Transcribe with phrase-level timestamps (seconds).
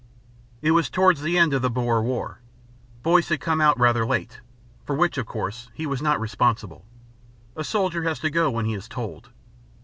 [0.63, 2.39] It was towards the end of the Boer War.
[3.03, 4.39] Boyce had come out rather late;
[4.83, 6.87] for which, of course, he was not responsible.
[7.55, 9.29] A soldier has to go when he is told.